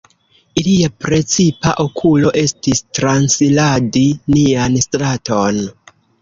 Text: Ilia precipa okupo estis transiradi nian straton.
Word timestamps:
Ilia 0.59 0.87
precipa 1.03 1.73
okupo 1.83 2.31
estis 2.43 2.81
transiradi 3.01 4.03
nian 4.37 4.79
straton. 4.87 5.63